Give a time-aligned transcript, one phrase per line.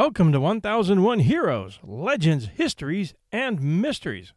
[0.00, 4.32] Welcome to 1001 Heroes, Legends, Histories, and Mysteries.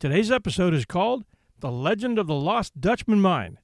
[0.00, 1.24] Today's episode is called
[1.60, 3.60] The Legend of the Lost Dutchman Mine,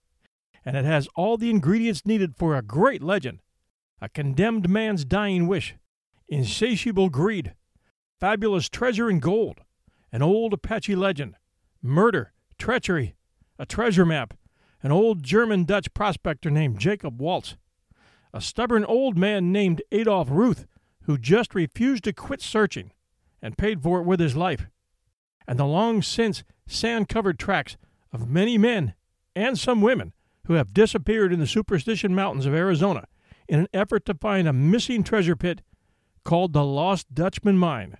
[0.64, 3.40] and it has all the ingredients needed for a great legend
[4.00, 5.74] a condemned man's dying wish,
[6.28, 7.54] insatiable greed,
[8.20, 9.62] fabulous treasure in gold,
[10.12, 11.34] an old Apache legend,
[11.82, 13.16] murder, treachery,
[13.58, 14.34] a treasure map,
[14.84, 17.56] an old German Dutch prospector named Jacob Waltz,
[18.32, 20.64] a stubborn old man named Adolf Ruth
[21.04, 22.92] who just refused to quit searching
[23.40, 24.66] and paid for it with his life,
[25.46, 27.76] and the long since sand covered tracks
[28.12, 28.94] of many men
[29.34, 30.12] and some women
[30.46, 33.06] who have disappeared in the Superstition Mountains of Arizona
[33.48, 35.62] in an effort to find a missing treasure pit
[36.24, 37.98] called the Lost Dutchman Mine.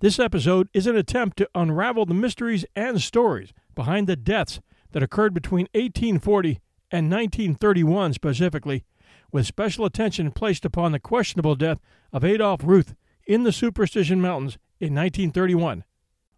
[0.00, 4.60] This episode is an attempt to unravel the mysteries and stories behind the deaths
[4.92, 8.84] that occurred between 1840 and 1931 specifically,
[9.32, 11.80] with special attention placed upon the questionable death
[12.12, 12.94] of Adolf Ruth
[13.26, 15.84] in the Superstition Mountains in 1931,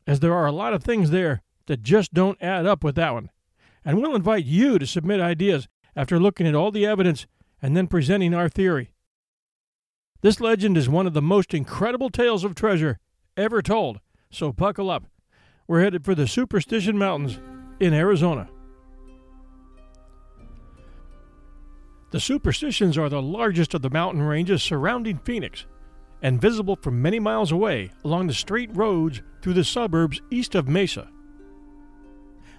[0.07, 3.13] as there are a lot of things there that just don't add up with that
[3.13, 3.31] one.
[3.85, 7.27] And we'll invite you to submit ideas after looking at all the evidence
[7.61, 8.93] and then presenting our theory.
[10.21, 12.99] This legend is one of the most incredible tales of treasure
[13.37, 15.05] ever told, so buckle up.
[15.67, 17.39] We're headed for the Superstition Mountains
[17.79, 18.49] in Arizona.
[22.11, 25.67] The Superstitions are the largest of the mountain ranges surrounding Phoenix
[26.23, 30.69] and visible from many miles away along the straight roads through the suburbs east of
[30.69, 31.11] Mesa.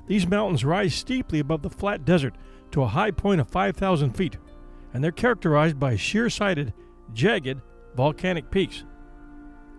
[0.06, 2.36] These mountains rise steeply above the flat desert
[2.72, 4.38] to a high point of 5,000 feet,
[4.94, 6.74] and they're characterized by sheer sided,
[7.14, 7.60] jagged
[7.96, 8.86] volcanic peaks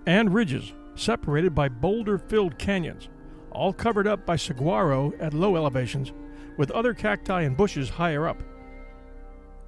[0.04, 3.08] and ridges separated by boulder filled canyons,
[3.52, 6.12] all covered up by saguaro at low elevations,
[6.58, 8.42] with other cacti and bushes higher up.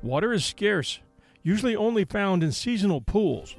[0.02, 0.98] Water is scarce,
[1.42, 3.54] usually only found in seasonal pools.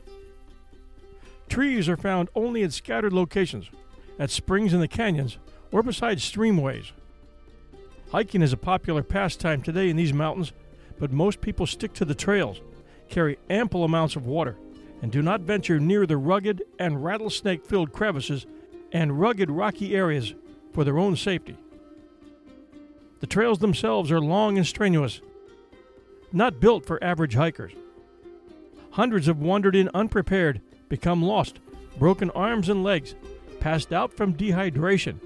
[1.48, 3.70] Trees are found only at scattered locations,
[4.20, 5.38] at springs in the canyons,
[5.72, 6.92] or beside streamways.
[8.12, 10.52] Hiking is a popular pastime today in these mountains,
[11.00, 12.62] but most people stick to the trails,
[13.10, 14.58] carry ample amounts of water,
[15.02, 18.46] and do not venture near the rugged and rattlesnake filled crevices
[18.92, 20.34] and rugged rocky areas
[20.74, 21.58] for their own safety.
[23.20, 25.22] The trails themselves are long and strenuous,
[26.34, 27.74] not built for average hikers.
[28.92, 31.60] Hundreds have wandered in unprepared, become lost,
[31.98, 33.16] broken arms and legs,
[33.60, 35.20] passed out from dehydration.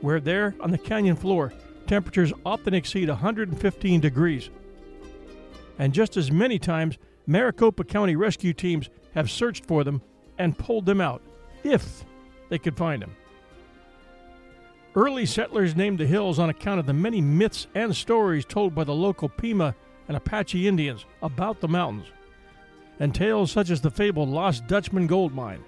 [0.00, 1.52] Where there, on the canyon floor,
[1.86, 4.50] temperatures often exceed 115 degrees.
[5.78, 10.02] And just as many times, Maricopa County rescue teams have searched for them
[10.38, 11.22] and pulled them out,
[11.62, 12.04] if
[12.48, 13.14] they could find them.
[14.94, 18.84] Early settlers named the hills on account of the many myths and stories told by
[18.84, 19.74] the local Pima
[20.12, 22.04] and Apache Indians about the mountains,
[23.00, 25.64] and tales such as the fabled Lost Dutchman gold mine.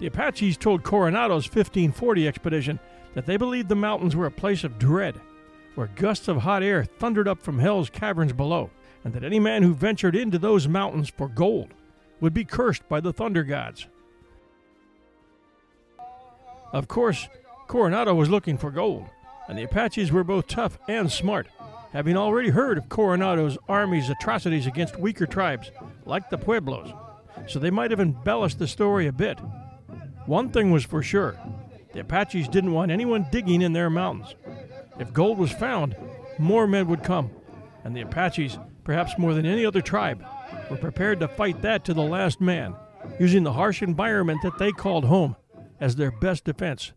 [0.00, 2.80] The Apaches told Coronado's 1540 expedition
[3.14, 5.14] that they believed the mountains were a place of dread,
[5.76, 8.68] where gusts of hot air thundered up from hell's caverns below,
[9.04, 11.74] and that any man who ventured into those mountains for gold
[12.20, 13.86] would be cursed by the thunder gods.
[16.72, 17.28] Of course,
[17.68, 19.06] Coronado was looking for gold,
[19.46, 21.46] and the Apaches were both tough and smart,
[21.92, 25.70] having already heard of Coronado's army's atrocities against weaker tribes,
[26.06, 26.92] like the Pueblos,
[27.46, 29.38] so they might have embellished the story a bit.
[30.26, 31.38] One thing was for sure
[31.92, 34.34] the Apaches didn't want anyone digging in their mountains.
[34.98, 35.94] If gold was found,
[36.38, 37.30] more men would come,
[37.84, 40.24] and the Apaches, perhaps more than any other tribe,
[40.70, 42.74] were prepared to fight that to the last man,
[43.20, 45.36] using the harsh environment that they called home
[45.78, 46.92] as their best defense.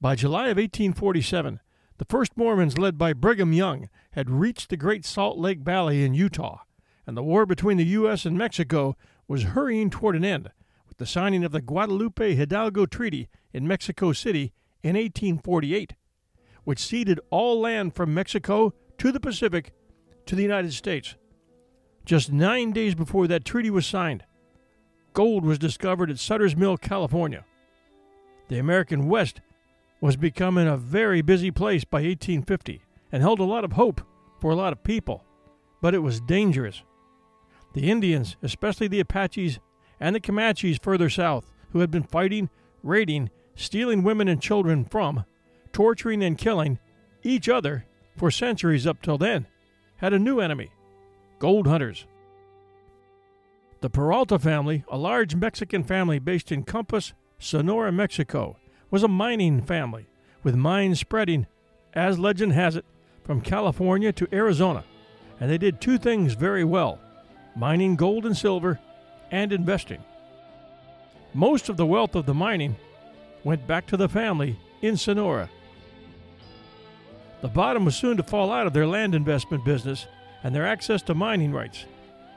[0.00, 1.60] By July of 1847,
[1.98, 6.14] the first Mormons, led by Brigham Young, had reached the Great Salt Lake Valley in
[6.14, 6.60] Utah,
[7.06, 8.24] and the war between the U.S.
[8.24, 8.96] and Mexico
[9.26, 10.50] was hurrying toward an end
[10.88, 14.52] with the signing of the Guadalupe Hidalgo Treaty in Mexico City
[14.82, 15.94] in 1848,
[16.64, 19.72] which ceded all land from Mexico to the Pacific
[20.26, 21.16] to the United States.
[22.04, 24.24] Just nine days before that treaty was signed,
[25.14, 27.44] gold was discovered at Sutter's Mill, California.
[28.48, 29.40] The American West
[30.00, 34.00] was becoming a very busy place by 1850 and held a lot of hope
[34.40, 35.24] for a lot of people,
[35.80, 36.82] but it was dangerous.
[37.74, 39.58] The Indians, especially the Apaches
[40.00, 42.48] and the Comanches further south, who had been fighting,
[42.82, 45.24] raiding, stealing women and children from,
[45.72, 46.78] torturing and killing
[47.22, 47.84] each other
[48.16, 49.46] for centuries up till then,
[49.96, 50.70] had a new enemy
[51.38, 52.06] gold hunters.
[53.80, 58.56] The Peralta family, a large Mexican family based in Compass, Sonora, Mexico,
[58.90, 60.06] was a mining family,
[60.42, 61.46] with mines spreading,
[61.94, 62.84] as legend has it,
[63.24, 64.84] from California to Arizona,
[65.40, 66.98] and they did two things very well
[67.56, 68.78] mining gold and silver,
[69.32, 70.02] and investing.
[71.34, 72.76] Most of the wealth of the mining
[73.42, 75.50] went back to the family in Sonora.
[77.40, 80.06] The bottom was soon to fall out of their land investment business
[80.42, 81.84] and their access to mining rights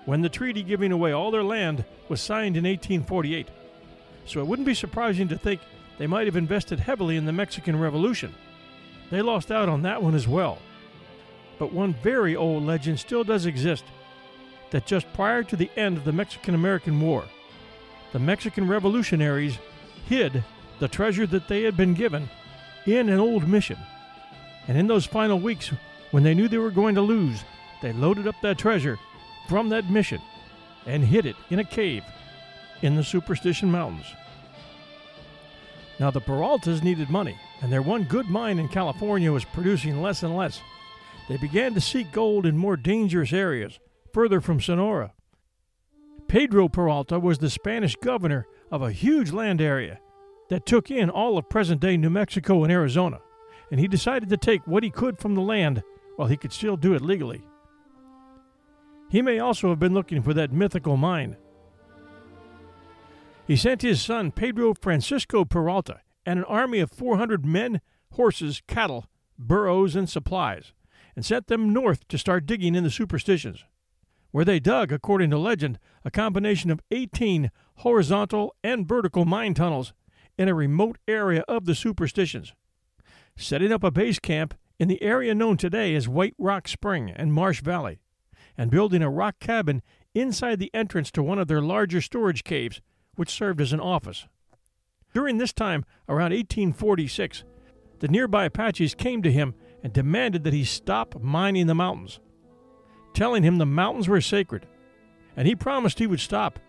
[0.06, 3.48] when the treaty giving away all their land was signed in 1848.
[4.26, 5.62] So it wouldn't be surprising to think
[6.02, 8.34] they might have invested heavily in the Mexican Revolution.
[9.12, 10.58] They lost out on that one as well.
[11.60, 13.84] But one very old legend still does exist
[14.72, 17.26] that just prior to the end of the Mexican American War,
[18.14, 19.60] the Mexican revolutionaries
[20.08, 20.44] hid
[20.80, 22.28] the treasure that they had been given
[22.88, 23.78] in an old mission.
[24.68, 25.72] And in those final weeks,
[26.10, 27.44] when they knew they were going to lose,
[27.84, 28.98] they loaded up that treasure
[29.48, 30.20] from that mission
[30.88, 32.04] and hid it in a cave
[32.82, 34.16] in the Superstition Mountains.
[36.02, 40.24] Now, the Peraltas needed money, and their one good mine in California was producing less
[40.24, 40.60] and less.
[41.30, 43.80] They began to seek gold in more dangerous areas,
[44.12, 45.14] further from Sonora.
[46.28, 50.00] Pedro Peralta was the Spanish governor of a huge land area
[50.50, 53.20] that took in all of present day New Mexico and Arizona,
[53.70, 55.84] and he decided to take what he could from the land
[56.16, 57.44] while he could still do it legally.
[59.12, 61.38] He may also have been looking for that mythical mine.
[63.48, 69.08] He sent his son Pedro Francisco Peralta and an army of 400 men, horses, cattle,
[69.38, 70.74] burros, and supplies,
[71.16, 73.66] and sent them north to start digging in the superstitions,
[74.32, 79.94] where they dug, according to legend, a combination of 18 horizontal and vertical mine tunnels
[80.38, 82.54] in a remote area of the superstitions,
[83.36, 87.34] setting up a base camp in the area known today as White Rock Spring and
[87.34, 88.00] Marsh Valley
[88.58, 89.82] and building a rock cabin
[90.14, 92.82] inside the entrance to one of their larger storage caves,
[93.16, 94.28] which served as an office.
[95.14, 97.44] During this time, around 1846,
[98.00, 99.54] the nearby Apaches came to him
[99.84, 102.20] and demanded that he stop mining the mountains,
[103.14, 104.66] telling him the mountains were sacred,
[105.36, 106.60] and he promised he would stop,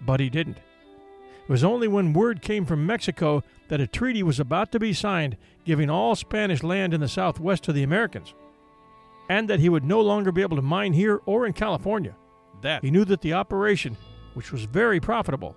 [0.00, 0.58] but he didn't.
[0.58, 4.92] It was only when word came from Mexico that a treaty was about to be
[4.92, 8.34] signed giving all Spanish land in the southwest to the Americans
[9.28, 12.14] and that he would no longer be able to mine here or in California.
[12.60, 13.96] That he knew that the operation,
[14.34, 15.56] which was very profitable,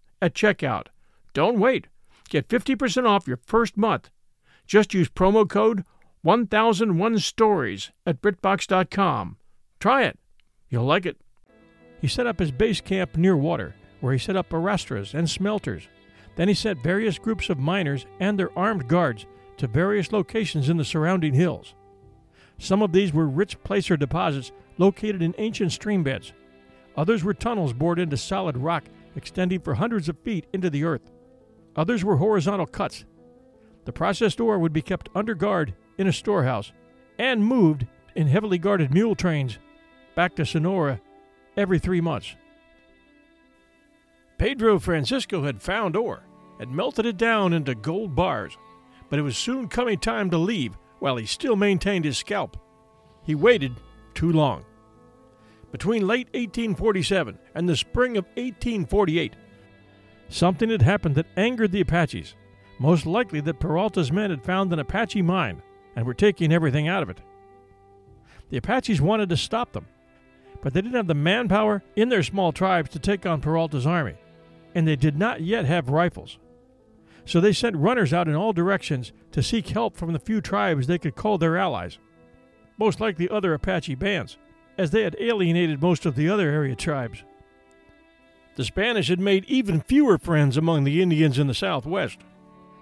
[0.21, 0.87] at checkout.
[1.33, 1.87] Don't wait.
[2.29, 4.09] Get 50% off your first month.
[4.65, 5.83] Just use promo code
[6.21, 9.37] 1001 Stories at BritBox.com.
[9.79, 10.19] Try it.
[10.69, 11.17] You'll like it.
[11.99, 15.87] He set up his base camp near water, where he set up arrastras and smelters.
[16.35, 19.25] Then he sent various groups of miners and their armed guards
[19.57, 21.75] to various locations in the surrounding hills.
[22.57, 26.33] Some of these were rich placer deposits located in ancient stream beds.
[26.95, 28.83] Others were tunnels bored into solid rock
[29.15, 31.11] extending for hundreds of feet into the earth.
[31.75, 33.05] Others were horizontal cuts.
[33.85, 36.71] The processed ore would be kept under guard in a storehouse
[37.17, 39.57] and moved in heavily guarded mule trains
[40.15, 41.01] back to Sonora
[41.57, 42.35] every three months.
[44.37, 46.23] Pedro Francisco had found ore
[46.59, 48.57] and melted it down into gold bars
[49.11, 52.55] but it was soon coming time to leave while he still maintained his scalp.
[53.23, 53.73] He waited
[54.15, 54.63] too long.
[55.71, 59.35] Between late 1847 and the spring of 1848,
[60.27, 62.35] something had happened that angered the Apaches,
[62.77, 65.61] most likely that Peralta's men had found an Apache mine
[65.95, 67.21] and were taking everything out of it.
[68.49, 69.87] The Apaches wanted to stop them,
[70.61, 74.15] but they didn't have the manpower in their small tribes to take on Peralta's army,
[74.75, 76.37] and they did not yet have rifles.
[77.23, 80.87] So they sent runners out in all directions to seek help from the few tribes
[80.87, 81.97] they could call their allies,
[82.77, 84.37] most likely other Apache bands,
[84.77, 87.23] as they had alienated most of the other area tribes.
[88.55, 92.19] The Spanish had made even fewer friends among the Indians in the southwest,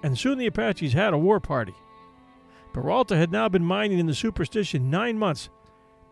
[0.01, 1.73] and soon the Apaches had a war party.
[2.73, 5.49] Peralta had now been mining in the superstition nine months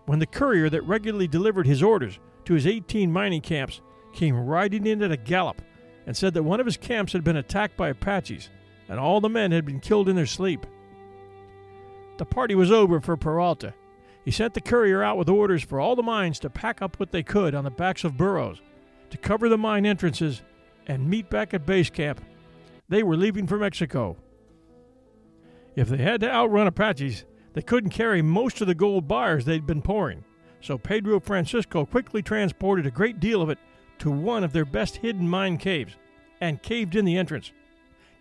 [0.05, 3.81] when the courier that regularly delivered his orders to his 18 mining camps
[4.13, 5.61] came riding in at a gallop
[6.05, 8.49] and said that one of his camps had been attacked by Apaches
[8.89, 10.65] and all the men had been killed in their sleep.
[12.17, 13.73] The party was over for Peralta.
[14.27, 17.13] He sent the courier out with orders for all the mines to pack up what
[17.13, 18.61] they could on the backs of burros,
[19.09, 20.41] to cover the mine entrances,
[20.85, 22.19] and meet back at base camp.
[22.89, 24.17] They were leaving for Mexico.
[25.77, 29.65] If they had to outrun Apaches, they couldn't carry most of the gold bars they'd
[29.65, 30.25] been pouring,
[30.59, 33.59] so Pedro Francisco quickly transported a great deal of it
[33.99, 35.95] to one of their best hidden mine caves
[36.41, 37.53] and caved in the entrance,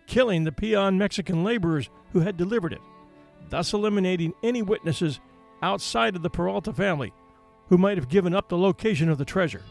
[0.05, 2.81] killing the peon Mexican laborers who had delivered it,
[3.49, 5.19] thus eliminating any witnesses
[5.61, 7.13] outside of the Peralta family
[7.69, 9.63] who might have given up the location of the treasure.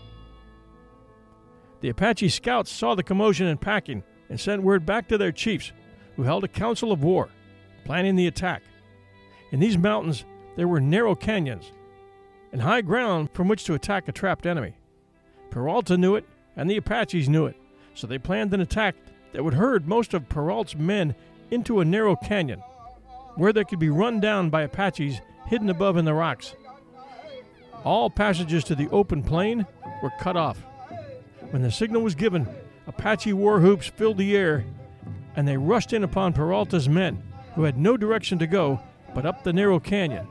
[1.80, 5.72] The Apache scouts saw the commotion and packing and sent word back to their chiefs,
[6.16, 7.28] who held a council of war,
[7.84, 8.62] planning the attack.
[9.52, 10.24] In these mountains,
[10.56, 11.70] there were narrow canyons
[12.52, 14.74] and high ground from which to attack a trapped enemy.
[15.50, 16.24] Peralta knew it,
[16.56, 17.56] and the Apaches knew it,
[17.94, 18.96] so they planned an attack
[19.32, 21.14] that would herd most of Peralta's men
[21.50, 22.60] into a narrow canyon,
[23.36, 26.54] where they could be run down by Apaches hidden above in the rocks.
[27.84, 29.66] All passages to the open plain
[30.02, 30.58] were cut off.
[31.50, 32.48] When the signal was given,
[32.86, 34.64] Apache war whoops filled the air,
[35.36, 37.22] and they rushed in upon Peralta's men,
[37.54, 38.80] who had no direction to go
[39.14, 40.26] but up the narrow canyon.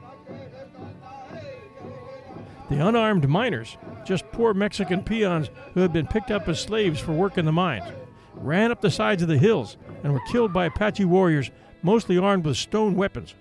[2.70, 7.14] The unarmed miners, just poor Mexican peons who had been picked up as slaves for
[7.14, 7.86] work in the mines,
[8.34, 11.52] ran up the sides of the hills and were killed by Apache warriors,
[11.84, 13.34] mostly armed with stone weapons,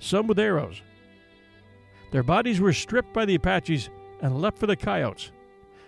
[0.00, 0.82] some with arrows.
[2.10, 5.32] Their bodies were stripped by the Apaches and left for the coyotes.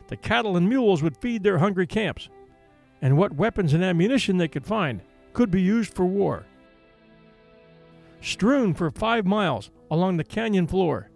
[0.09, 2.29] The cattle and mules would feed their hungry camps,
[3.01, 6.47] and what weapons and ammunition they could find could be used for war.
[8.21, 11.11] Strewn for five miles along the canyon floor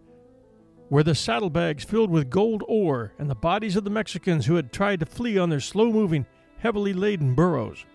[0.89, 4.73] were the saddlebags filled with gold ore and the bodies of the Mexicans who had
[4.73, 6.27] tried to flee on their slow moving,
[6.59, 7.87] heavily laden burros.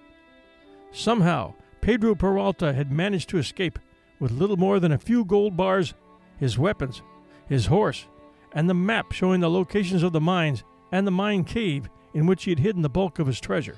[0.92, 3.78] Somehow, Pedro Peralta had managed to escape
[4.20, 5.94] with little more than a few gold bars
[6.40, 7.02] his weapons,
[7.48, 8.08] his horse,
[8.54, 12.44] and the map showing the locations of the mines and the mine cave in which
[12.44, 13.78] he had hidden the bulk of his treasure.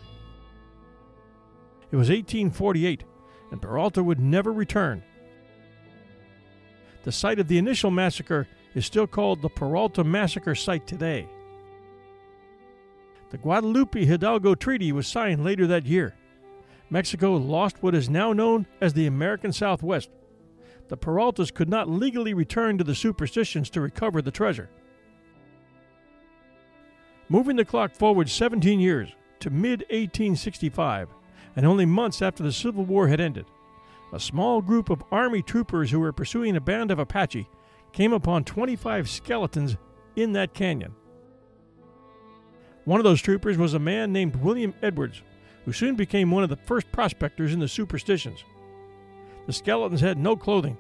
[1.92, 3.04] It was 1848,
[3.52, 5.04] and Peralta would never return.
[7.04, 11.28] The site of the initial massacre is still called the Peralta Massacre Site today.
[13.32, 16.16] The Guadalupe Hidalgo Treaty was signed later that year.
[16.90, 20.10] Mexico lost what is now known as the American Southwest,
[20.90, 24.70] the Peraltas could not legally return to the superstitions to recover the treasure.
[27.30, 31.10] Moving the clock forward 17 years to mid 1865,
[31.56, 33.46] and only months after the Civil War had ended,
[34.12, 37.48] a small group of Army troopers who were pursuing a band of Apache
[37.94, 39.78] came upon 25 skeletons
[40.16, 40.96] in that canyon.
[42.86, 45.22] One of those troopers was a man named William Edwards,
[45.66, 48.44] who soon became one of the first prospectors in the superstitions.
[49.50, 50.78] The skeletons had no clothing,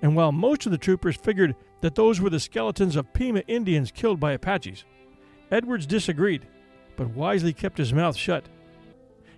[0.00, 3.90] and while most of the troopers figured that those were the skeletons of Pima Indians
[3.90, 4.86] killed by Apaches,
[5.50, 6.46] Edwards disagreed,
[6.96, 8.48] but wisely kept his mouth shut.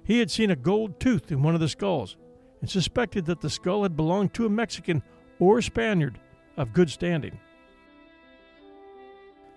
[0.04, 2.16] He had seen a gold tooth in one of the skulls
[2.60, 5.02] and suspected that the skull had belonged to a Mexican
[5.40, 6.20] or Spaniard
[6.56, 7.40] of good standing.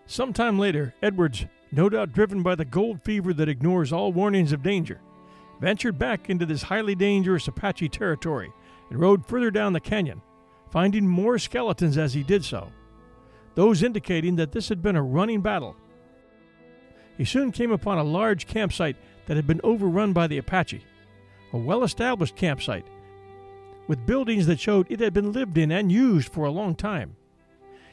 [0.08, 4.54] Some time later, Edwards, no doubt driven by the gold fever that ignores all warnings
[4.54, 5.02] of danger,
[5.62, 8.52] ventured back into this highly dangerous Apache territory
[8.90, 10.22] and rode further down the canyon,
[10.72, 12.72] finding more skeletons as he did so,
[13.56, 15.76] those indicating that this had been a running battle.
[17.18, 20.84] He soon came upon a large campsite that had been overrun by the Apache,
[21.52, 22.86] a well established campsite
[23.88, 27.16] with buildings that showed it had been lived in and used for a long time.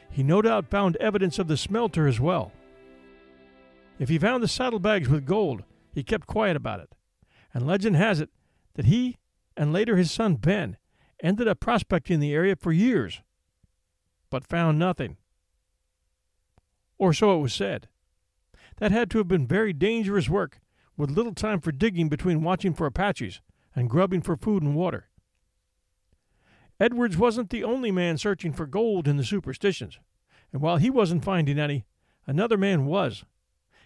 [0.09, 2.51] He no doubt found evidence of the smelter as well.
[3.99, 6.89] If he found the saddlebags with gold, he kept quiet about it,
[7.53, 8.29] and legend has it
[8.75, 9.17] that he
[9.55, 10.77] and later his son Ben
[11.21, 13.21] ended up prospecting the area for years,
[14.29, 15.17] but found nothing.
[16.97, 17.87] Or so it was said.
[18.77, 20.59] That had to have been very dangerous work,
[20.97, 23.41] with little time for digging between watching for Apaches
[23.75, 25.09] and grubbing for food and water.
[26.79, 29.99] Edwards wasn't the only man searching for gold in the superstitions,
[30.51, 31.85] and while he wasn't finding any,
[32.25, 33.23] another man was.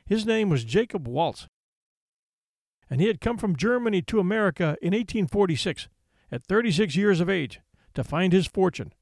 [0.06, 1.48] His name was Jacob Waltz,
[2.90, 5.88] and he had come from Germany to America in 1846
[6.32, 7.60] at 36 years of age
[7.94, 8.94] to find his fortune.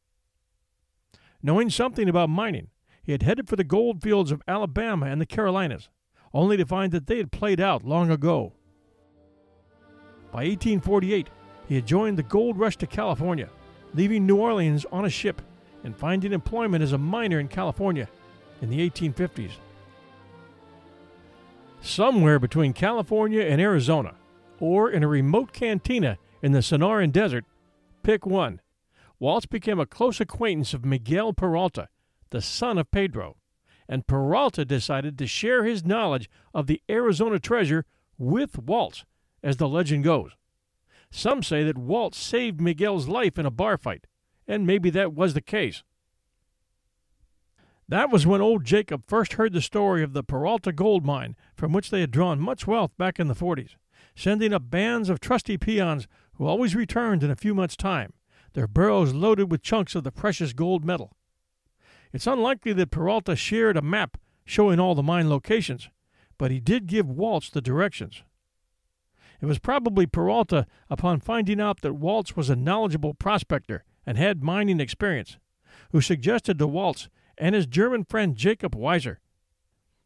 [1.41, 2.67] Knowing something about mining,
[3.01, 5.89] he had headed for the gold fields of Alabama and the Carolinas,
[6.33, 8.53] only to find that they had played out long ago.
[10.31, 11.27] By 1848,
[11.67, 13.49] he had joined the gold rush to California,
[13.93, 15.41] leaving New Orleans on a ship
[15.83, 18.07] and finding employment as a miner in California
[18.61, 19.51] in the 1850s.
[21.81, 24.15] Somewhere between California and Arizona,
[24.59, 27.45] or in a remote cantina in the Sonoran Desert,
[28.03, 28.59] pick one.
[29.17, 31.87] Waltz became a close acquaintance of Miguel Peralta,
[32.31, 33.37] the son of Pedro,
[33.87, 37.85] and Peralta decided to share his knowledge of the Arizona treasure
[38.17, 39.05] with Waltz,
[39.41, 40.31] as the legend goes.
[41.09, 44.05] Some say that Waltz saved Miguel's life in a bar fight,
[44.45, 45.83] and maybe that was the case.
[47.87, 51.71] That was when old Jacob first heard the story of the Peralta gold mine, from
[51.71, 53.75] which they had drawn much wealth back in the 40s,
[54.15, 58.13] sending up bands of trusty peons who always returned in a few months' time,
[58.53, 61.15] their burros loaded with chunks of the precious gold metal.
[62.11, 65.89] It's unlikely that Peralta shared a map showing all the mine locations,
[66.37, 68.23] but he did give Waltz the directions.
[69.41, 74.43] It was probably Peralta, upon finding out that Waltz was a knowledgeable prospector and had
[74.43, 75.37] mining experience,
[75.91, 79.17] who suggested to Waltz and his German friend Jacob Weiser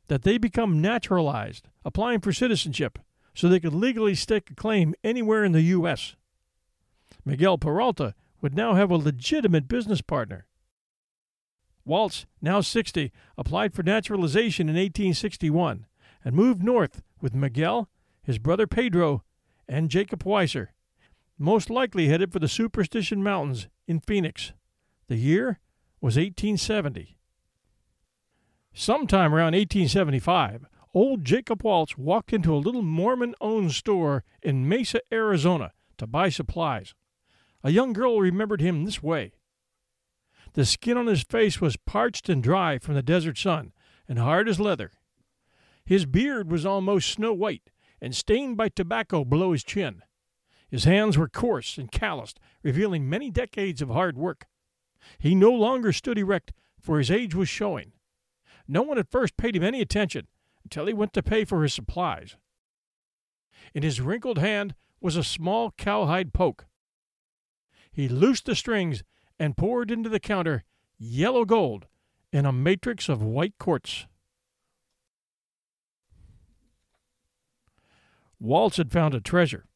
[0.08, 2.98] that they become naturalized, applying for citizenship,
[3.38, 6.16] so they could legally stake a claim anywhere in the U.S.
[7.24, 10.48] Miguel Peralta would now have a legitimate business partner.
[11.86, 15.86] Waltz, now 60, applied for naturalization in 1861
[16.26, 17.88] and moved north with Miguel,
[18.24, 19.24] his brother Pedro,
[19.70, 20.70] and Jacob Weiser,
[21.38, 24.54] most likely headed for the Superstition Mountains in Phoenix.
[25.10, 25.60] The year
[26.02, 27.20] was 1870.
[28.74, 35.02] Sometime around 1875, old Jacob Waltz walked into a little Mormon owned store in Mesa,
[35.12, 36.94] Arizona to buy supplies.
[37.64, 39.34] A young girl remembered him this way.
[40.54, 43.74] The skin on his face was parched and dry from the desert sun
[44.08, 44.92] and hard as leather.
[45.86, 47.70] His beard was almost snow white,
[48.02, 50.04] and stained by tobacco below his chin.
[50.70, 54.48] His hands were coarse and calloused, revealing many decades of hard work.
[55.18, 57.94] He no longer stood erect, for his age was showing.
[58.68, 60.28] No one at first paid him any attention
[60.68, 62.36] until he went to pay for his supplies.
[63.74, 66.66] In his wrinkled hand was a small cowhide poke.
[67.90, 69.02] He loosed the strings
[69.40, 70.66] and poured into the counter
[71.00, 71.86] yellow gold
[72.34, 74.08] in a matrix of white quartz.
[78.38, 79.68] Waltz had found a treasure.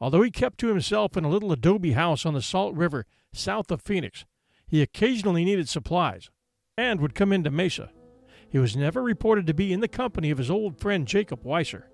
[0.00, 3.70] Although he kept to himself in a little adobe house on the Salt River south
[3.70, 4.24] of Phoenix,
[4.66, 6.30] he occasionally needed supplies
[6.76, 7.92] and would come into Mesa.
[8.52, 11.84] He was never reported to be in the company of his old friend Jacob Weiser.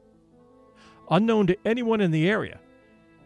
[1.09, 2.59] Unknown to anyone in the area,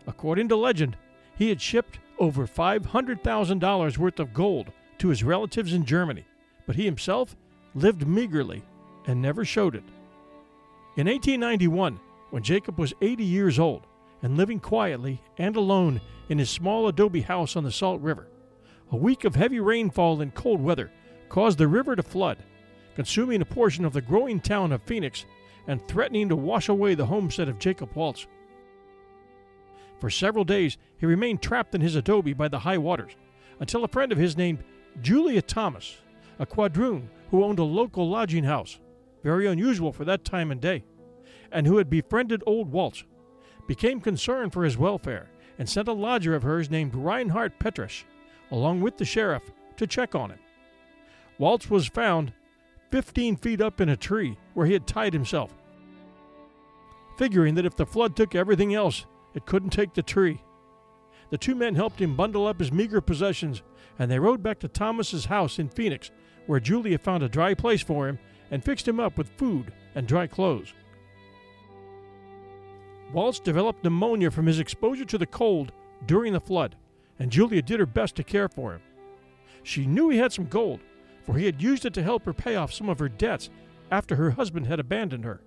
[0.07, 0.99] according to legend,
[1.35, 6.27] he had shipped over $500,000 worth of gold to his relatives in Germany,
[6.66, 7.35] but he himself
[7.75, 8.62] lived meagerly
[9.07, 9.85] and never showed it.
[10.99, 13.87] In 1891, when Jacob was 80 years old
[14.23, 18.29] and living quietly and alone in his small adobe house on the Salt River.
[18.90, 20.90] A week of heavy rainfall and cold weather
[21.31, 22.37] caused the river to flood,
[22.94, 25.24] consuming a portion of the growing town of Phoenix
[25.66, 28.26] and threatening to wash away the homestead of Jacob Waltz.
[30.00, 33.12] For several days, he remained trapped in his adobe by the high waters
[33.61, 34.64] until a friend of his named
[35.00, 35.98] Julia Thomas,
[36.38, 38.81] a quadroon who owned a local lodging house,
[39.22, 40.85] very unusual for that time and day,
[41.52, 43.05] and who had befriended old Waltz,
[43.68, 48.05] became concerned for his welfare and sent a lodger of hers named Reinhard Petrasch,
[48.50, 49.44] along with the sheriff,
[49.76, 50.38] to check on him.
[51.38, 52.33] Waltz was found
[52.92, 55.55] 15 feet up in a tree where he had tied himself,
[57.16, 60.42] figuring that if the flood took everything else, it couldn't take the tree.
[61.31, 63.62] The two men helped him bundle up his meager possessions,
[63.98, 66.11] and they rode back to Thomas's house in Phoenix,
[66.46, 68.18] where Julia found a dry place for him
[68.50, 70.74] and fixed him up with food and dry clothes.
[73.11, 75.72] Waltz developed pneumonia from his exposure to the cold
[76.05, 76.76] during the flood,
[77.18, 78.83] and Julia did her best to care for him.
[79.62, 80.81] She knew he had some gold,
[81.23, 83.51] for he had used it to help her pay off some of her debts
[83.91, 85.43] after her husband had abandoned her.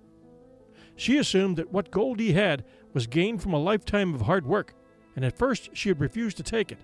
[0.96, 4.74] She assumed that what gold he had was gained from a lifetime of hard work,
[5.14, 6.78] and at first she had refused to take it.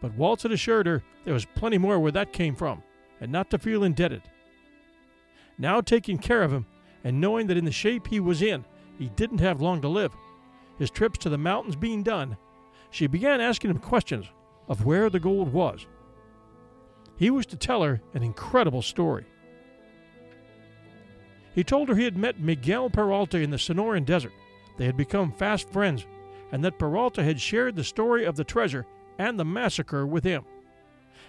[0.00, 2.82] But Waltz had assured her there was plenty more where that came from,
[3.20, 4.22] and not to feel indebted.
[5.58, 6.66] Now taking care of him,
[7.02, 8.64] and knowing that in the shape he was in,
[8.98, 10.14] he didn't have long to live.
[10.78, 12.36] His trips to the mountains being done,
[12.90, 14.26] she began asking him questions
[14.68, 15.86] of where the gold was.
[17.16, 19.24] He was to tell her an incredible story.
[21.54, 24.32] He told her he had met Miguel Peralta in the Sonoran Desert.
[24.76, 26.04] They had become fast friends,
[26.50, 28.86] and that Peralta had shared the story of the treasure
[29.18, 30.44] and the massacre with him.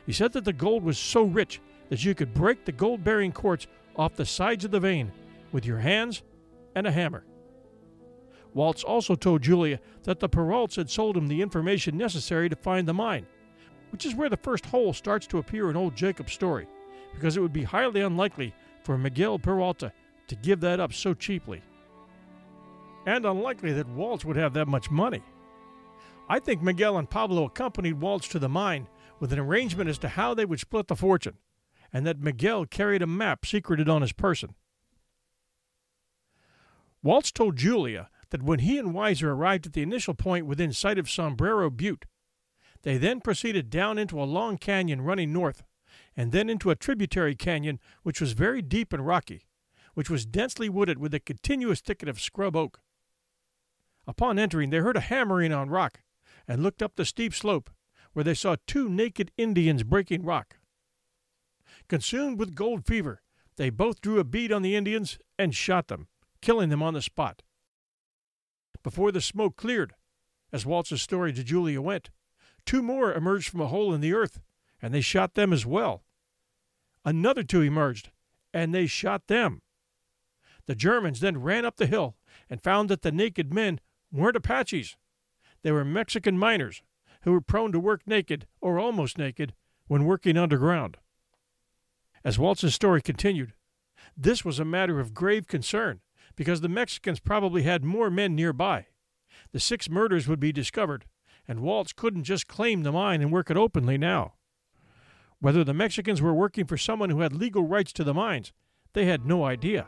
[0.05, 3.31] He said that the gold was so rich that you could break the gold bearing
[3.31, 5.11] quartz off the sides of the vein
[5.51, 6.23] with your hands
[6.73, 7.23] and a hammer.
[8.53, 12.87] Waltz also told Julia that the Peralts had sold him the information necessary to find
[12.87, 13.27] the mine,
[13.95, 16.67] which is where the first hole starts to appear in old Jacob's story,
[17.13, 18.53] because it would be highly unlikely
[18.83, 19.93] for Miguel Peralta
[20.27, 21.61] to give that up so cheaply.
[23.05, 25.23] and unlikely that Waltz would have that much money.
[26.27, 28.89] I think Miguel and Pablo accompanied Waltz to the mine
[29.21, 31.37] with an arrangement as to how they would split the fortune,
[31.93, 34.55] and that Miguel carried a map secreted on his person.
[37.01, 40.99] Waltz told Julia that when he and Weiser arrived at the initial point within sight
[40.99, 42.03] of Sombrero Butte,
[42.85, 45.63] they then proceeded down into a long canyon running north,
[46.15, 49.47] and then into a tributary canyon which was very deep and rocky,
[49.95, 52.79] which was densely wooded with a continuous thicket of scrub oak.
[54.05, 56.01] Upon entering, they heard a hammering on rock,
[56.47, 57.71] and looked up the steep slope,
[58.13, 60.57] where they saw two naked Indians breaking rock.
[61.89, 63.23] Consumed with gold fever,
[63.57, 66.07] they both drew a bead on the Indians and shot them,
[66.39, 67.41] killing them on the spot.
[68.83, 69.95] Before the smoke cleared,
[70.53, 72.11] as Waltz's story to Julia went,
[72.65, 74.39] two more emerged from a hole in the earth,
[74.81, 76.03] and they shot them as well.
[77.03, 78.11] Another two emerged,
[78.53, 79.61] and they shot them.
[80.65, 82.15] The Germans then ran up the hill
[82.49, 83.79] and found that the naked men
[84.11, 84.95] weren't Apaches.
[85.61, 86.81] They were Mexican miners
[87.21, 89.53] who were prone to work naked or almost naked
[89.87, 90.97] when working underground.
[92.23, 93.53] As Waltz's story continued,
[94.17, 96.01] this was a matter of grave concern
[96.35, 98.87] because the Mexicans probably had more men nearby.
[99.51, 101.05] The six murders would be discovered,
[101.47, 104.33] and Waltz couldn't just claim the mine and work it openly now.
[105.39, 108.51] Whether the Mexicans were working for someone who had legal rights to the mines,
[108.93, 109.87] they had no idea.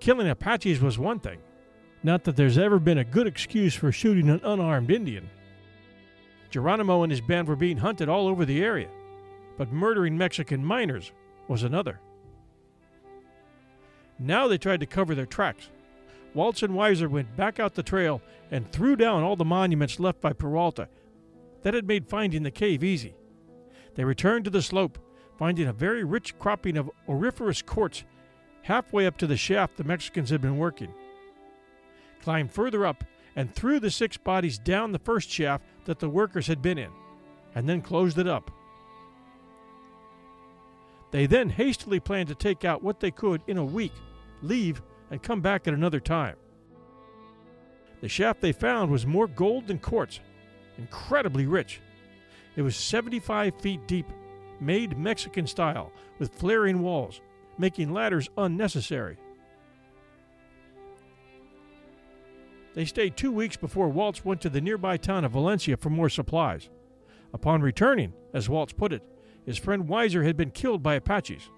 [0.00, 1.40] Killing Apaches was one thing,
[2.02, 5.28] not that there's ever been a good excuse for shooting an unarmed Indian.
[6.50, 8.88] Geronimo and his band were being hunted all over the area,
[9.56, 11.12] but murdering Mexican miners
[11.48, 11.98] was another.
[14.18, 15.70] Now they tried to cover their tracks.
[16.34, 20.20] Waltz and Weiser went back out the trail and threw down all the monuments left
[20.20, 20.88] by Peralta.
[21.62, 23.14] That had made finding the cave easy.
[23.94, 24.98] They returned to the slope,
[25.38, 28.04] finding a very rich cropping of auriferous quartz
[28.62, 30.92] halfway up to the shaft the Mexicans had been working.
[32.22, 33.04] Climbed further up
[33.36, 36.90] and threw the six bodies down the first shaft that the workers had been in,
[37.54, 38.50] and then closed it up.
[41.10, 43.92] They then hastily planned to take out what they could in a week,
[44.42, 44.80] leave,
[45.12, 46.36] and come back at another time.
[48.00, 50.20] The shaft they found was more gold than quartz,
[50.78, 51.80] incredibly rich.
[52.56, 54.06] It was 75 feet deep,
[54.58, 57.20] made Mexican style, with flaring walls,
[57.58, 59.18] making ladders unnecessary.
[62.74, 66.08] They stayed two weeks before Waltz went to the nearby town of Valencia for more
[66.08, 66.70] supplies.
[67.34, 69.02] Upon returning, as Waltz put it,
[69.44, 71.50] his friend Weiser had been killed by Apaches.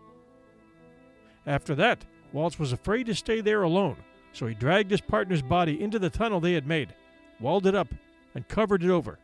[1.47, 3.97] After that, Waltz was afraid to stay there alone,
[4.33, 6.92] so he dragged his partner's body into the tunnel they had made,
[7.38, 7.87] walled it up,
[8.35, 9.20] and covered it over.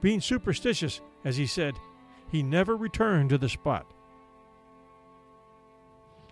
[0.00, 1.74] Being superstitious, as he said,
[2.30, 3.84] he never returned to the spot.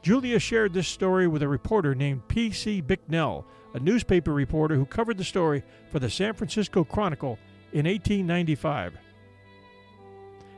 [0.02, 2.80] Julia shared this story with a reporter named P.C.
[2.82, 7.40] Bicknell, a newspaper reporter who covered the story for the San Francisco Chronicle
[7.72, 8.96] in 1895.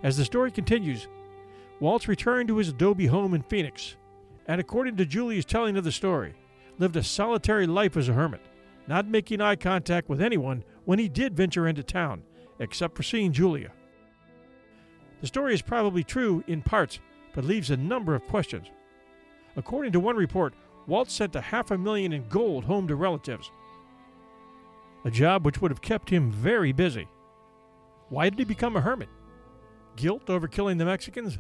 [0.03, 1.09] As the story continues,
[1.81, 3.97] Waltz returned to his adobe home in Phoenix,
[4.47, 6.35] and according to Julia's telling of the story,
[6.79, 8.43] lived a solitary life as a hermit,
[8.87, 12.23] not making eye contact with anyone when he did venture into town,
[12.59, 13.73] except for seeing Julia.
[15.23, 16.99] The story is probably true in parts,
[17.35, 18.67] but leaves a number of questions.
[19.57, 20.55] According to one report,
[20.87, 23.51] Waltz sent a half a million in gold home to relatives,
[25.05, 27.09] a job which would have kept him very busy.
[28.11, 29.09] Why did he become a hermit?
[29.97, 31.39] Guilt over killing the Mexicans?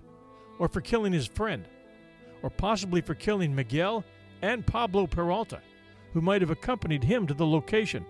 [0.60, 1.66] Or for killing his friend?
[2.42, 4.04] Or possibly for killing Miguel
[4.42, 5.60] and Pablo Peralta,
[6.12, 8.04] who might have accompanied him to the location?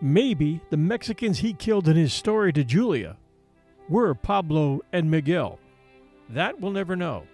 [0.00, 3.16] Maybe the Mexicans he killed in his story to Julia
[3.88, 5.58] were Pablo and Miguel.
[6.28, 7.24] That we'll never know.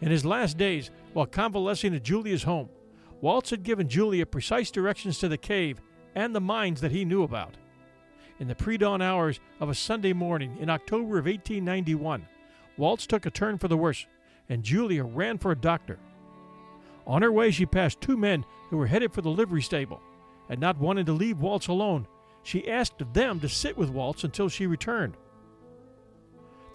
[0.00, 2.68] In his last days, while convalescing at Julia's home,
[3.20, 5.80] Waltz had given Julia precise directions to the cave
[6.14, 7.56] and the mines that he knew about.
[8.38, 12.24] In the pre dawn hours of a Sunday morning in October of 1891,
[12.78, 14.06] Waltz took a turn for the worse,
[14.48, 15.98] and Julia ran for a doctor.
[17.06, 20.00] On her way, she passed two men who were headed for the livery stable,
[20.48, 22.06] and not wanting to leave Waltz alone,
[22.42, 25.16] she asked them to sit with Waltz until she returned.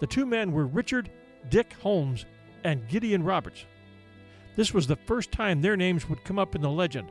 [0.00, 1.10] The two men were Richard
[1.48, 2.26] Dick Holmes
[2.62, 3.64] and Gideon Roberts.
[4.56, 7.10] This was the first time their names would come up in the legend,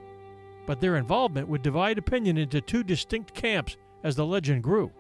[0.66, 4.92] but their involvement would divide opinion into two distinct camps as the legend grew.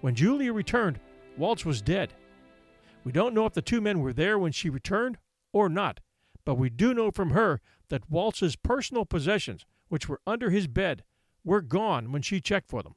[0.00, 1.00] When Julia returned,
[1.36, 2.12] Waltz was dead.
[3.04, 5.18] We don't know if the two men were there when she returned
[5.52, 6.00] or not,
[6.44, 11.02] but we do know from her that Waltz's personal possessions, which were under his bed,
[11.44, 12.94] were gone when she checked for them.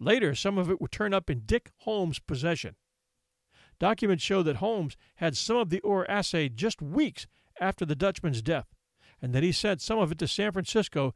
[0.00, 2.76] Later, some of it would turn up in Dick Holmes' possession.
[3.78, 7.26] Documents show that Holmes had some of the ore assayed just weeks
[7.60, 8.66] after the Dutchman's death,
[9.20, 11.14] and that he sent some of it to San Francisco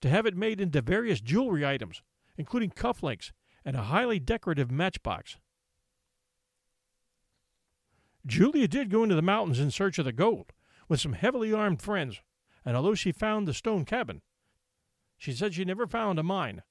[0.00, 2.02] to have it made into various jewelry items,
[2.36, 3.32] including cufflinks
[3.64, 5.36] and a highly decorative matchbox.
[8.28, 10.52] Julia did go into the mountains in search of the gold
[10.86, 12.20] with some heavily armed friends,
[12.62, 14.20] and although she found the stone cabin,
[15.16, 16.62] she said she never found a mine.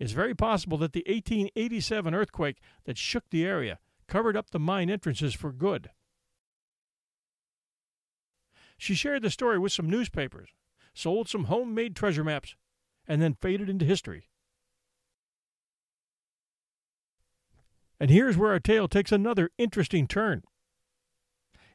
[0.00, 4.90] It's very possible that the 1887 earthquake that shook the area covered up the mine
[4.90, 5.90] entrances for good.
[8.76, 10.50] She shared the story with some newspapers,
[10.92, 12.56] sold some homemade treasure maps,
[13.06, 14.28] and then faded into history.
[18.00, 20.42] And here's where our tale takes another interesting turn.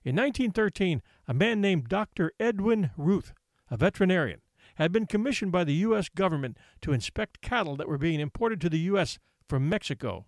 [0.05, 2.31] In 1913, a man named Dr.
[2.41, 3.33] Erwin Ruth,
[3.69, 4.41] a veterinarian,
[4.75, 6.07] had been commissioned by the U.S.
[6.07, 9.19] government to inspect cattle that were being imported to the U.S.
[9.47, 10.25] from Mexico.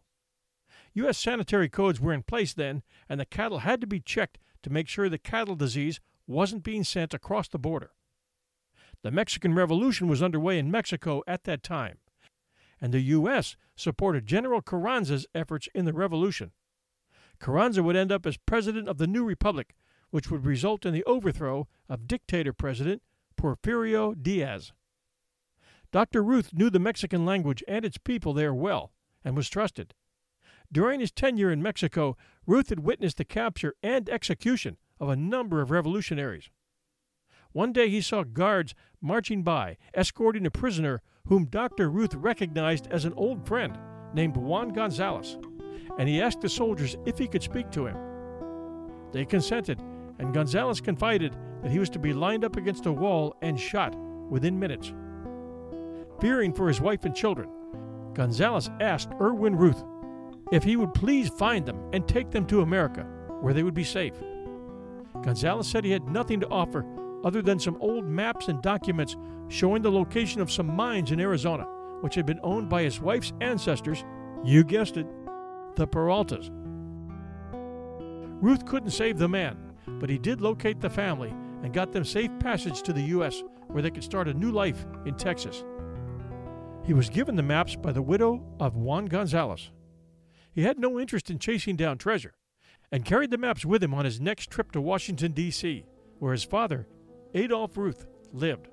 [0.93, 1.17] U.S.
[1.17, 4.89] sanitary codes were in place then, and the cattle had to be checked to make
[4.89, 7.91] sure the cattle disease wasn't being sent across the border.
[9.03, 11.99] The Mexican Revolution was underway in Mexico at that time,
[12.81, 13.55] and the U.S.
[13.75, 16.51] supported General Carranza's efforts in the revolution.
[17.41, 19.75] Carranza would end up as president of the new republic,
[20.11, 23.01] which would result in the overthrow of dictator president
[23.35, 24.71] Porfirio Diaz.
[25.91, 26.23] Dr.
[26.23, 28.93] Ruth knew the Mexican language and its people there well
[29.25, 29.95] and was trusted.
[30.71, 35.61] During his tenure in Mexico, Ruth had witnessed the capture and execution of a number
[35.61, 36.49] of revolutionaries.
[37.51, 41.89] One day he saw guards marching by, escorting a prisoner whom Dr.
[41.89, 43.77] Ruth recognized as an old friend
[44.13, 45.37] named Juan Gonzalez,
[45.97, 47.97] and he asked the soldiers if he could speak to him.
[49.11, 49.79] They consented,
[50.19, 53.95] and Gonzalez confided that he was to be lined up against a wall and shot
[54.29, 54.93] within minutes.
[56.19, 57.49] Fearing for his wife and children,
[58.13, 59.83] Gonzalez asked Erwin Ruth
[60.51, 63.05] if he would please find them and take them to America,
[63.41, 64.13] where they would be safe.
[65.21, 66.85] Gonzalez said he had nothing to offer
[67.23, 69.15] other than some old maps and documents
[69.47, 71.63] showing the location of some mines in Arizona,
[72.01, 74.03] which had been owned by his wife's ancestors,
[74.43, 75.05] you guessed it,
[75.75, 76.49] the Peraltas.
[78.41, 79.57] Ruth couldn't save the man,
[79.99, 83.83] but he did locate the family and got them safe passage to the U.S., where
[83.83, 85.63] they could start a new life in Texas.
[86.83, 89.71] He was given the maps by the widow of Juan Gonzalez.
[90.53, 92.33] He had no interest in chasing down treasure
[92.91, 95.85] and carried the maps with him on his next trip to Washington, D.C.,
[96.19, 96.87] where his father,
[97.33, 98.67] Adolf Ruth, lived.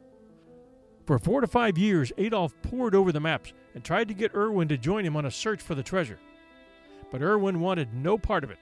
[1.06, 4.68] For four to five years, Adolf pored over the maps and tried to get Erwin
[4.68, 6.18] to join him on a search for the treasure.
[7.10, 8.58] But Erwin wanted no part of it.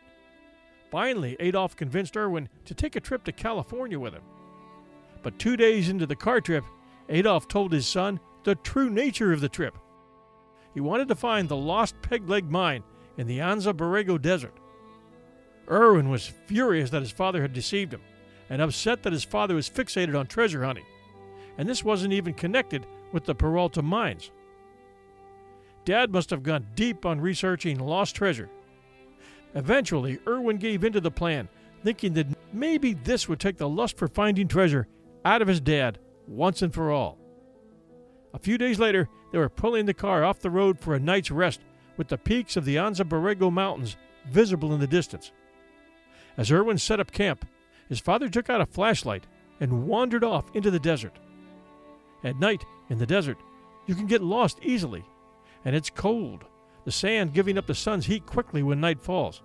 [0.91, 4.23] Finally, Adolf convinced Erwin to take a trip to California with him.
[5.23, 6.65] But two days into the car trip,
[7.09, 9.77] Adolf told his son the true nature of the trip.
[10.75, 12.85] He wanted to find the lost peg leg mine
[13.17, 14.55] in the Anza Borrego Desert.
[15.69, 18.03] Erwin was furious that his father had deceived him
[18.49, 20.85] and upset that his father was fixated on treasure hunting,
[21.59, 24.31] and this wasn't even connected with the Peralta mines.
[25.87, 28.51] Dad must have gone deep on researching lost treasure
[29.57, 31.49] Eventually, Erwin gave in to the plan,
[31.83, 34.87] thinking that maybe this would take the lust for finding treasure
[35.25, 37.19] out of his dad once and for all.
[38.35, 41.31] A few days later, they were pulling the car off the road for a night's
[41.31, 41.61] rest
[41.97, 43.97] with the peaks of the Anza Borrego Mountains
[44.31, 45.33] visible in the distance.
[46.37, 47.47] As Erwin set up camp,
[47.89, 49.27] his father took out a flashlight
[49.59, 51.19] and wandered off into the desert.
[52.23, 53.39] At night, in the desert,
[53.87, 55.03] you can get lost easily,
[55.67, 56.45] and it's cold,
[56.85, 59.43] the sand giving up the sun's heat quickly when night falls.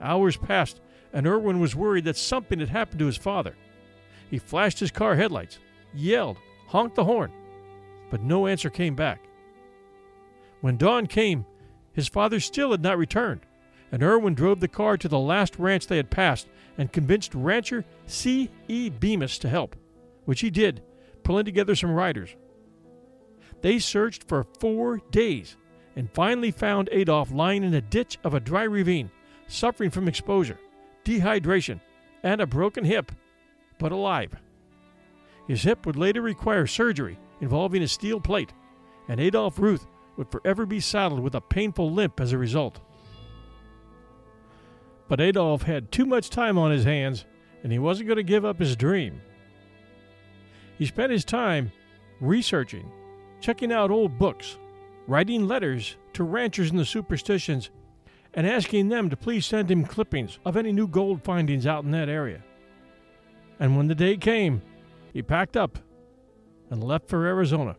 [0.00, 0.80] Hours passed,
[1.12, 3.56] and Erwin was worried that something had happened to his father.
[4.30, 5.58] He flashed his car headlights,
[5.92, 7.32] yelled, honked the horn,
[8.10, 9.20] but no answer came back.
[10.60, 11.44] When dawn came,
[11.92, 13.40] his father still had not returned,
[13.90, 17.84] and Erwin drove the car to the last ranch they had passed and convinced rancher
[18.06, 18.50] C.
[18.68, 18.88] E.
[18.88, 19.74] Bemis to help,
[20.26, 20.80] which he did,
[21.24, 22.36] pulling together some riders.
[23.60, 25.56] They searched for four days
[25.96, 29.10] and finally found Adolf lying in a ditch of a dry ravine
[29.48, 30.58] suffering from exposure,
[31.04, 31.80] dehydration,
[32.22, 33.10] and a broken hip,
[33.78, 34.34] but alive.
[35.46, 38.52] His hip would later require surgery involving a steel plate,
[39.08, 42.80] and Adolf Ruth would forever be saddled with a painful limp as a result.
[45.08, 47.24] But Adolf had too much time on his hands,
[47.62, 49.20] and he wasn't going to give up his dream.
[50.76, 51.72] He spent his time
[52.20, 52.90] researching,
[53.40, 54.58] checking out old books,
[55.06, 57.70] writing letters to ranchers in the superstitions
[58.34, 61.90] and asking them to please send him clippings of any new gold findings out in
[61.92, 62.42] that area.
[63.58, 64.62] And when the day came,
[65.12, 65.78] he packed up
[66.70, 67.76] and left for Arizona.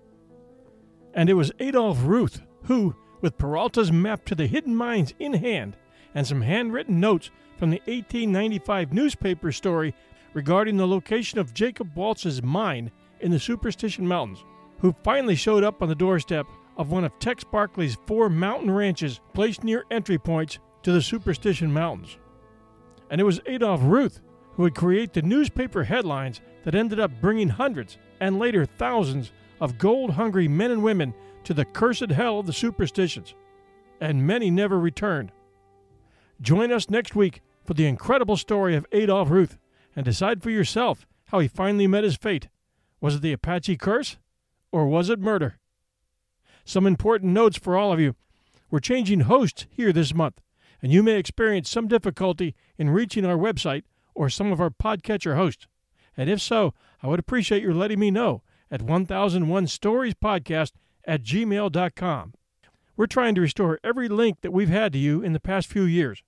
[1.14, 5.76] And it was Adolph Ruth who, with Peralta's map to the hidden mines in hand
[6.14, 9.94] and some handwritten notes from the 1895 newspaper story
[10.34, 14.44] regarding the location of Jacob Waltz's mine in the Superstition Mountains,
[14.80, 19.20] who finally showed up on the doorstep of one of Tex Barkley's four mountain ranches
[19.34, 22.18] placed near entry points to the Superstition Mountains.
[23.10, 24.22] And it was Adolph Ruth
[24.54, 29.78] who would create the newspaper headlines that ended up bringing hundreds and later thousands of
[29.78, 31.14] gold hungry men and women
[31.44, 33.36] to the cursed hell of the superstitions.
[34.02, 35.32] And many never returned.
[36.42, 39.58] Join us next week for the incredible story of Adolph Ruth
[39.96, 42.48] and decide for yourself how he finally met his fate.
[43.02, 44.18] Was it the Apache curse
[44.72, 45.58] or was it murder?
[46.66, 48.16] Some important notes for all of you.
[48.70, 50.40] We're changing hosts here this month,
[50.82, 55.36] and you may experience some difficulty in reaching our website or some of our podcatcher
[55.36, 55.68] hosts.
[56.16, 60.74] And if so, I would appreciate your letting me know at 1001 Stories Podcast
[61.06, 62.34] at gmail.com.
[62.96, 65.84] We're trying to restore every link that we've had to you in the past few
[65.84, 66.22] years.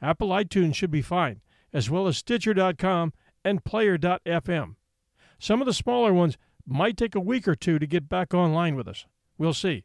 [0.00, 1.40] Apple iTunes should be fine,
[1.72, 3.12] as well as Stitcher.com
[3.44, 4.76] and Player.fm.
[5.38, 8.74] Some of the smaller ones might take a week or two to get back online
[8.74, 9.06] with us.
[9.38, 9.84] We'll see.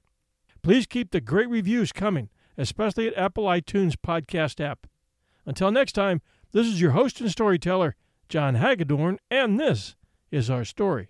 [0.61, 4.87] Please keep the great reviews coming, especially at Apple iTunes podcast app.
[5.45, 7.95] Until next time, this is your host and storyteller,
[8.27, 9.95] John Hagedorn, and this
[10.31, 11.09] is our story.